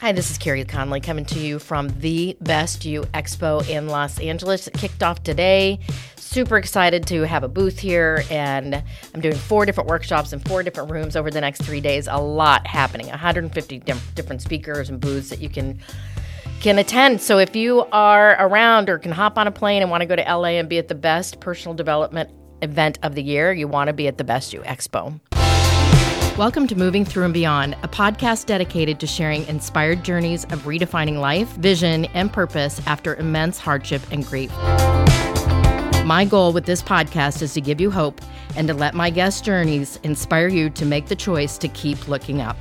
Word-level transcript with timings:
Hi, 0.00 0.12
this 0.12 0.30
is 0.30 0.38
Carey 0.38 0.64
Conley 0.64 1.00
coming 1.00 1.24
to 1.24 1.40
you 1.40 1.58
from 1.58 1.88
the 1.98 2.36
Best 2.40 2.84
You 2.84 3.02
Expo 3.14 3.68
in 3.68 3.88
Los 3.88 4.20
Angeles. 4.20 4.68
It 4.68 4.74
kicked 4.74 5.02
off 5.02 5.24
today. 5.24 5.80
Super 6.14 6.56
excited 6.56 7.04
to 7.08 7.22
have 7.22 7.42
a 7.42 7.48
booth 7.48 7.80
here, 7.80 8.22
and 8.30 8.80
I'm 9.12 9.20
doing 9.20 9.34
four 9.34 9.66
different 9.66 9.90
workshops 9.90 10.32
in 10.32 10.38
four 10.38 10.62
different 10.62 10.92
rooms 10.92 11.16
over 11.16 11.32
the 11.32 11.40
next 11.40 11.64
three 11.64 11.80
days. 11.80 12.06
A 12.06 12.16
lot 12.16 12.64
happening, 12.64 13.08
150 13.08 13.80
different 14.14 14.40
speakers 14.40 14.88
and 14.88 15.00
booths 15.00 15.30
that 15.30 15.40
you 15.40 15.48
can 15.48 15.80
can 16.60 16.78
attend. 16.78 17.20
So 17.20 17.38
if 17.38 17.56
you 17.56 17.84
are 17.90 18.36
around 18.38 18.88
or 18.88 19.00
can 19.00 19.10
hop 19.10 19.36
on 19.36 19.48
a 19.48 19.52
plane 19.52 19.82
and 19.82 19.90
want 19.90 20.02
to 20.02 20.06
go 20.06 20.14
to 20.14 20.22
LA 20.22 20.60
and 20.60 20.68
be 20.68 20.78
at 20.78 20.86
the 20.86 20.94
best 20.94 21.40
personal 21.40 21.74
development 21.74 22.30
event 22.62 23.00
of 23.02 23.16
the 23.16 23.22
year, 23.22 23.52
you 23.52 23.66
want 23.66 23.88
to 23.88 23.92
be 23.92 24.06
at 24.06 24.16
the 24.16 24.24
Best 24.24 24.52
You 24.52 24.60
Expo. 24.60 25.18
Welcome 26.38 26.68
to 26.68 26.76
Moving 26.76 27.04
Through 27.04 27.24
and 27.24 27.34
Beyond, 27.34 27.74
a 27.82 27.88
podcast 27.88 28.46
dedicated 28.46 29.00
to 29.00 29.08
sharing 29.08 29.44
inspired 29.48 30.04
journeys 30.04 30.44
of 30.44 30.62
redefining 30.66 31.18
life, 31.18 31.48
vision, 31.56 32.04
and 32.14 32.32
purpose 32.32 32.80
after 32.86 33.16
immense 33.16 33.58
hardship 33.58 34.02
and 34.12 34.24
grief. 34.24 34.52
My 36.04 36.24
goal 36.30 36.52
with 36.52 36.64
this 36.64 36.80
podcast 36.80 37.42
is 37.42 37.54
to 37.54 37.60
give 37.60 37.80
you 37.80 37.90
hope 37.90 38.20
and 38.54 38.68
to 38.68 38.74
let 38.74 38.94
my 38.94 39.10
guest 39.10 39.44
journeys 39.44 39.98
inspire 40.04 40.46
you 40.46 40.70
to 40.70 40.86
make 40.86 41.08
the 41.08 41.16
choice 41.16 41.58
to 41.58 41.66
keep 41.66 42.06
looking 42.06 42.40
up. 42.40 42.56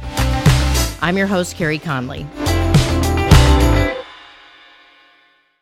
I'm 1.04 1.16
your 1.16 1.28
host, 1.28 1.56
Carey 1.56 1.78
Conley. 1.78 2.26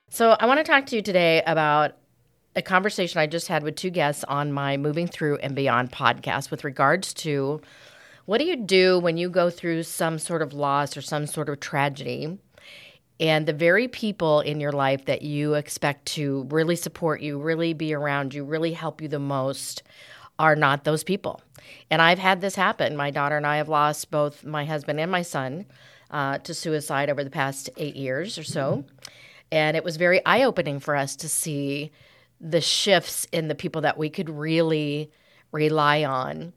So, 0.07 0.37
I 0.39 0.45
want 0.45 0.59
to 0.59 0.63
talk 0.63 0.85
to 0.85 0.95
you 0.95 1.01
today 1.01 1.43
about 1.45 1.97
a 2.55 2.61
conversation 2.61 3.19
I 3.19 3.27
just 3.27 3.49
had 3.49 3.61
with 3.63 3.75
two 3.75 3.89
guests 3.89 4.23
on 4.23 4.53
my 4.53 4.77
Moving 4.77 5.07
Through 5.07 5.39
and 5.39 5.53
Beyond 5.53 5.91
podcast 5.91 6.49
with 6.49 6.63
regards 6.63 7.13
to 7.15 7.59
what 8.25 8.39
do 8.39 8.45
you 8.45 8.55
do 8.55 8.99
when 8.99 9.17
you 9.17 9.29
go 9.29 9.49
through 9.49 9.83
some 9.83 10.17
sort 10.19 10.41
of 10.41 10.53
loss 10.53 10.97
or 10.97 11.01
some 11.01 11.27
sort 11.27 11.49
of 11.49 11.59
tragedy? 11.59 12.37
And 13.19 13.45
the 13.45 13.53
very 13.53 13.87
people 13.87 14.41
in 14.41 14.59
your 14.59 14.71
life 14.71 15.05
that 15.05 15.21
you 15.21 15.53
expect 15.53 16.05
to 16.07 16.47
really 16.49 16.75
support 16.75 17.21
you, 17.21 17.39
really 17.39 17.73
be 17.73 17.93
around 17.93 18.33
you, 18.33 18.43
really 18.43 18.73
help 18.73 19.01
you 19.01 19.07
the 19.07 19.19
most 19.19 19.83
are 20.37 20.55
not 20.55 20.83
those 20.83 21.03
people. 21.03 21.41
And 21.89 22.01
I've 22.01 22.19
had 22.19 22.41
this 22.41 22.55
happen. 22.55 22.97
My 22.97 23.11
daughter 23.11 23.37
and 23.37 23.47
I 23.47 23.57
have 23.57 23.69
lost 23.69 24.11
both 24.11 24.43
my 24.43 24.65
husband 24.65 24.99
and 24.99 25.09
my 25.09 25.21
son 25.21 25.65
uh, 26.11 26.39
to 26.39 26.53
suicide 26.53 27.09
over 27.09 27.23
the 27.23 27.29
past 27.29 27.69
eight 27.77 27.95
years 27.95 28.37
or 28.37 28.43
so. 28.43 28.83
And 29.51 29.77
it 29.77 29.83
was 29.83 29.95
very 29.95 30.25
eye 30.25 30.43
opening 30.43 30.79
for 30.79 30.95
us 30.95 31.15
to 31.17 31.29
see 31.29 31.91
the 32.41 32.59
shifts 32.59 33.25
in 33.31 33.47
the 33.47 33.55
people 33.55 33.81
that 33.81 33.97
we 33.97 34.09
could 34.09 34.29
really 34.29 35.09
rely 35.51 36.03
on 36.03 36.51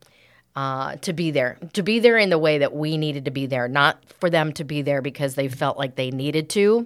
uh, 0.59 0.97
to 0.97 1.12
be 1.12 1.31
there, 1.31 1.56
to 1.73 1.84
be 1.84 2.01
there 2.01 2.19
in 2.19 2.31
the 2.31 2.39
way 2.39 2.59
that 2.59 2.75
we 2.75 2.97
needed 2.97 3.27
to 3.27 3.31
be 3.31 3.47
there, 3.47 3.69
not 3.69 3.97
for 4.19 4.28
them 4.28 4.53
to 4.53 4.64
be 4.64 4.83
there 4.83 5.01
because 5.01 5.37
they 5.37 5.47
felt 5.47 5.78
like 5.78 5.95
they 5.95 6.11
needed 6.11 6.51
to, 6.51 6.84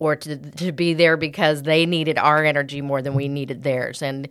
or 0.00 0.16
to, 0.16 0.36
to 0.36 0.72
be 0.72 0.92
there 0.92 1.16
because 1.16 1.62
they 1.62 1.86
needed 1.86 2.18
our 2.18 2.44
energy 2.44 2.82
more 2.82 3.00
than 3.00 3.14
we 3.14 3.28
needed 3.28 3.62
theirs. 3.62 4.02
And 4.02 4.28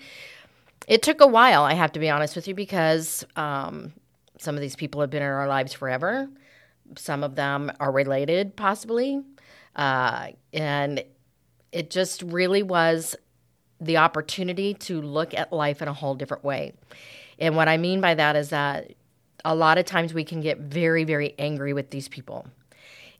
it 0.89 1.03
took 1.03 1.21
a 1.21 1.27
while, 1.27 1.63
I 1.63 1.73
have 1.73 1.93
to 1.93 2.01
be 2.01 2.09
honest 2.09 2.35
with 2.35 2.49
you, 2.49 2.53
because 2.53 3.25
um, 3.37 3.93
some 4.39 4.55
of 4.55 4.61
these 4.61 4.75
people 4.75 4.99
have 4.99 5.09
been 5.09 5.23
in 5.23 5.29
our 5.29 5.47
lives 5.47 5.71
forever. 5.71 6.27
Some 6.97 7.23
of 7.23 7.35
them 7.35 7.71
are 7.79 7.93
related, 7.93 8.57
possibly. 8.57 9.23
Uh, 9.73 10.31
and 10.51 11.01
it 11.71 11.89
just 11.89 12.23
really 12.23 12.61
was 12.61 13.15
the 13.79 13.95
opportunity 13.95 14.73
to 14.73 15.01
look 15.01 15.33
at 15.33 15.53
life 15.53 15.81
in 15.81 15.87
a 15.87 15.93
whole 15.93 16.15
different 16.15 16.43
way. 16.43 16.73
And 17.39 17.55
what 17.55 17.67
I 17.67 17.77
mean 17.77 18.01
by 18.01 18.15
that 18.15 18.35
is 18.35 18.49
that 18.49 18.93
a 19.43 19.55
lot 19.55 19.77
of 19.77 19.85
times 19.85 20.13
we 20.13 20.23
can 20.23 20.41
get 20.41 20.59
very, 20.59 21.03
very 21.03 21.35
angry 21.37 21.73
with 21.73 21.91
these 21.91 22.07
people. 22.07 22.47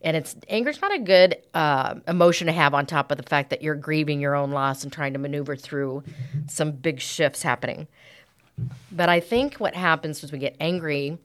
And 0.02 0.16
it's 0.16 0.36
anger's 0.50 0.82
not 0.82 0.94
a 0.94 1.00
good 1.00 1.38
uh, 1.54 1.96
emotion 2.08 2.48
to 2.48 2.54
have 2.54 2.74
on 2.74 2.86
top 2.86 3.12
of 3.12 3.18
the 3.18 3.24
fact 3.24 3.50
that 3.50 3.62
you're 3.62 3.76
grieving 3.76 4.20
your 4.20 4.36
own 4.36 4.52
loss 4.52 4.84
and 4.84 4.92
trying 4.92 5.14
to 5.14 5.20
maneuver 5.20 5.56
through 5.56 6.04
some 6.48 6.72
big 6.72 7.00
shifts 7.00 7.42
happening. 7.42 7.88
But 8.92 9.10
I 9.10 9.20
think 9.20 9.56
what 9.56 9.76
happens 9.76 10.24
is 10.24 10.32
we 10.32 10.38
get 10.38 10.56
angry 10.60 11.18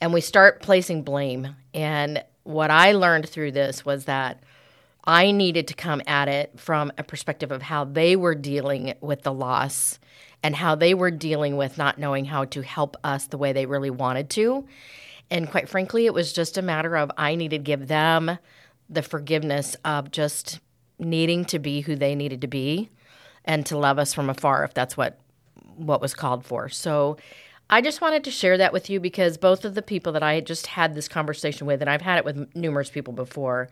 and 0.00 0.12
we 0.12 0.20
start 0.20 0.62
placing 0.62 1.02
blame. 1.02 1.56
And 1.74 2.24
what 2.44 2.70
I 2.70 2.92
learned 2.92 3.28
through 3.28 3.52
this 3.52 3.84
was 3.84 4.04
that 4.06 4.42
I 5.04 5.30
needed 5.30 5.68
to 5.68 5.74
come 5.74 6.02
at 6.06 6.28
it 6.28 6.58
from 6.58 6.92
a 6.96 7.02
perspective 7.02 7.50
of 7.50 7.62
how 7.62 7.84
they 7.84 8.16
were 8.16 8.34
dealing 8.34 8.94
with 9.00 9.22
the 9.22 9.32
loss 9.32 9.98
and 10.42 10.56
how 10.56 10.74
they 10.74 10.94
were 10.94 11.10
dealing 11.10 11.56
with 11.56 11.78
not 11.78 11.98
knowing 11.98 12.24
how 12.24 12.44
to 12.46 12.62
help 12.62 12.96
us 13.04 13.26
the 13.26 13.38
way 13.38 13.52
they 13.52 13.66
really 13.66 13.90
wanted 13.90 14.30
to. 14.30 14.66
And 15.30 15.50
quite 15.50 15.68
frankly, 15.68 16.06
it 16.06 16.14
was 16.14 16.32
just 16.32 16.58
a 16.58 16.62
matter 16.62 16.96
of 16.96 17.10
I 17.16 17.34
needed 17.34 17.58
to 17.58 17.64
give 17.64 17.88
them 17.88 18.38
the 18.88 19.02
forgiveness 19.02 19.76
of 19.84 20.10
just 20.10 20.60
needing 20.98 21.44
to 21.46 21.58
be 21.58 21.80
who 21.80 21.96
they 21.96 22.14
needed 22.14 22.40
to 22.40 22.48
be 22.48 22.90
and 23.44 23.64
to 23.66 23.78
love 23.78 23.98
us 23.98 24.12
from 24.12 24.28
afar 24.28 24.64
if 24.64 24.74
that's 24.74 24.96
what 24.96 25.18
what 25.76 26.00
was 26.00 26.12
called 26.12 26.44
for. 26.44 26.68
So 26.68 27.16
I 27.70 27.80
just 27.80 28.00
wanted 28.00 28.24
to 28.24 28.30
share 28.30 28.58
that 28.58 28.72
with 28.72 28.90
you 28.90 29.00
because 29.00 29.38
both 29.38 29.64
of 29.64 29.74
the 29.74 29.82
people 29.82 30.12
that 30.12 30.22
I 30.22 30.40
just 30.40 30.66
had 30.66 30.94
this 30.94 31.08
conversation 31.08 31.66
with 31.66 31.80
and 31.80 31.88
I've 31.88 32.02
had 32.02 32.18
it 32.18 32.24
with 32.24 32.54
numerous 32.54 32.90
people 32.90 33.14
before 33.14 33.70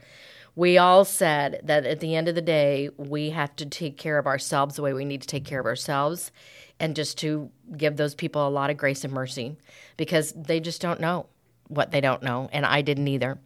we 0.58 0.76
all 0.76 1.04
said 1.04 1.60
that 1.62 1.86
at 1.86 2.00
the 2.00 2.16
end 2.16 2.26
of 2.26 2.34
the 2.34 2.42
day, 2.42 2.91
we 2.96 3.30
have 3.30 3.54
to 3.54 3.64
take 3.64 3.96
care 3.96 4.19
of 4.19 4.26
ourselves 4.26 4.74
the 4.74 4.82
way 4.82 4.92
we 4.92 5.04
need 5.04 5.20
to 5.22 5.26
take 5.28 5.44
care 5.44 5.60
of 5.60 5.66
ourselves 5.66 6.32
and 6.80 6.96
just 6.96 7.16
to 7.19 7.48
give 7.76 7.96
those 7.96 8.16
people 8.16 8.44
a 8.44 8.50
lot 8.50 8.69
of 8.69 8.76
grace 8.76 9.04
and 9.04 9.12
mercy 9.12 9.56
because 9.96 10.32
they 10.32 10.58
just 10.58 10.82
don't 10.82 10.98
know 10.98 11.26
what 11.69 11.92
they 11.92 12.00
don't 12.00 12.24
know. 12.24 12.48
And 12.52 12.66
I 12.66 12.82
didn't 12.82 13.06
either. 13.06 13.38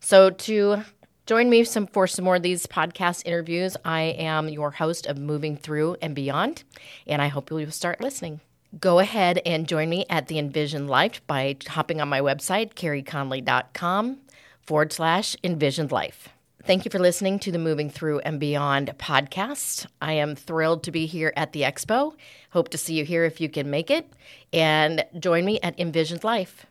So, 0.00 0.28
to 0.28 0.84
join 1.24 1.48
me 1.48 1.64
some, 1.64 1.86
for 1.86 2.06
some 2.06 2.26
more 2.26 2.36
of 2.36 2.42
these 2.42 2.66
podcast 2.66 3.22
interviews, 3.24 3.74
I 3.82 4.02
am 4.02 4.50
your 4.50 4.70
host 4.70 5.06
of 5.06 5.16
Moving 5.16 5.56
Through 5.56 5.96
and 6.02 6.14
Beyond, 6.14 6.62
and 7.06 7.22
I 7.22 7.28
hope 7.28 7.50
you'll 7.50 7.70
start 7.70 8.02
listening. 8.02 8.40
Go 8.78 8.98
ahead 8.98 9.40
and 9.46 9.66
join 9.66 9.88
me 9.88 10.04
at 10.10 10.26
the 10.26 10.38
Envision 10.38 10.88
Life 10.88 11.26
by 11.26 11.56
hopping 11.68 12.02
on 12.02 12.10
my 12.10 12.20
website, 12.20 12.74
careyconley.com 12.74 14.18
forward 14.60 14.92
slash 14.92 15.36
envisioned 15.42 15.90
life. 15.90 16.28
Thank 16.66 16.86
you 16.86 16.90
for 16.90 16.98
listening 16.98 17.38
to 17.40 17.52
the 17.52 17.58
Moving 17.58 17.90
Through 17.90 18.20
and 18.20 18.40
Beyond 18.40 18.94
podcast. 18.96 19.84
I 20.00 20.14
am 20.14 20.34
thrilled 20.34 20.82
to 20.84 20.90
be 20.90 21.04
here 21.04 21.30
at 21.36 21.52
the 21.52 21.60
expo. 21.60 22.14
Hope 22.52 22.70
to 22.70 22.78
see 22.78 22.94
you 22.94 23.04
here 23.04 23.26
if 23.26 23.38
you 23.38 23.50
can 23.50 23.68
make 23.68 23.90
it. 23.90 24.10
And 24.50 25.04
join 25.18 25.44
me 25.44 25.60
at 25.60 25.78
Envisioned 25.78 26.24
Life. 26.24 26.64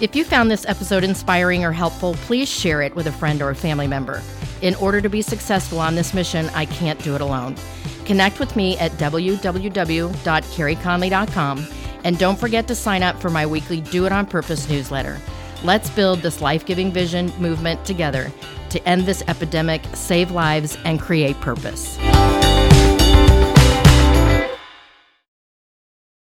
If 0.00 0.14
you 0.14 0.22
found 0.22 0.52
this 0.52 0.64
episode 0.66 1.02
inspiring 1.02 1.64
or 1.64 1.72
helpful, 1.72 2.14
please 2.26 2.48
share 2.48 2.80
it 2.80 2.94
with 2.94 3.08
a 3.08 3.12
friend 3.12 3.42
or 3.42 3.50
a 3.50 3.56
family 3.56 3.88
member. 3.88 4.22
In 4.62 4.76
order 4.76 5.00
to 5.00 5.08
be 5.08 5.20
successful 5.20 5.80
on 5.80 5.96
this 5.96 6.14
mission, 6.14 6.48
I 6.50 6.66
can't 6.66 7.02
do 7.02 7.16
it 7.16 7.20
alone. 7.20 7.56
Connect 8.04 8.38
with 8.38 8.54
me 8.54 8.78
at 8.78 8.92
www.careyconley.com 8.92 11.66
and 12.04 12.18
don't 12.18 12.38
forget 12.38 12.68
to 12.68 12.76
sign 12.76 13.02
up 13.02 13.20
for 13.20 13.30
my 13.30 13.44
weekly 13.44 13.80
Do 13.80 14.06
It 14.06 14.12
On 14.12 14.26
Purpose 14.26 14.68
newsletter. 14.68 15.18
Let's 15.64 15.90
build 15.90 16.20
this 16.20 16.40
life 16.40 16.64
giving 16.64 16.92
vision 16.92 17.32
movement 17.40 17.84
together 17.84 18.30
to 18.70 18.88
end 18.88 19.02
this 19.02 19.22
epidemic, 19.28 19.82
save 19.94 20.30
lives, 20.30 20.76
and 20.84 21.00
create 21.00 21.40
purpose. 21.40 21.98